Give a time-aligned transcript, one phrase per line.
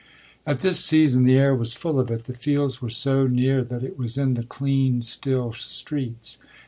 [0.47, 3.83] At this season the air was full of it the fields were so near that
[3.83, 6.39] it was in the clean, still streets.